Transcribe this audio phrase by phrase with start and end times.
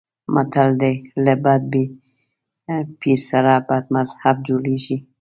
[0.33, 0.93] متل دی:
[1.25, 1.71] له بد
[2.99, 4.97] پیر سره بد مذهب جوړېږي.